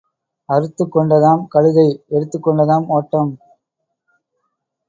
[0.49, 3.31] அறுத்துக் கொண்டதாம் கழுதை எடுத்துக் கொண்டதாம் ஓட்டம்.